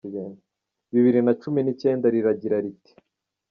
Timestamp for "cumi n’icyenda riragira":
1.41-2.57